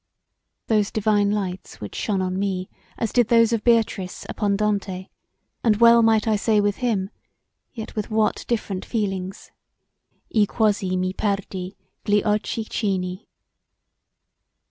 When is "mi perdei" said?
10.97-11.75